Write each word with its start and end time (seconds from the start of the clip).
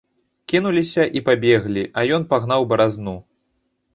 Кінуліся 0.53 1.03
і 1.19 1.21
пабеглі, 1.27 1.83
а 1.97 2.05
ён 2.17 2.27
пагнаў 2.31 2.65
баразну. 2.71 3.13